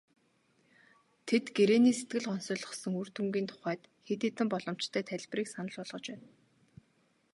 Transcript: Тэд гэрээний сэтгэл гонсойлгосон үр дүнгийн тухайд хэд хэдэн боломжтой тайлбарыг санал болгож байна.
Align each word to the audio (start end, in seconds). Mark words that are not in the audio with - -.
Тэд 1.27 1.45
гэрээний 1.57 1.95
сэтгэл 1.99 2.27
гонсойлгосон 2.29 2.93
үр 3.01 3.07
дүнгийн 3.15 3.47
тухайд 3.51 3.81
хэд 4.07 4.21
хэдэн 4.25 4.47
боломжтой 4.51 5.03
тайлбарыг 5.09 5.47
санал 5.51 5.75
болгож 5.79 6.05
байна. 6.11 6.27